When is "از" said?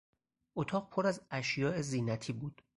1.07-1.21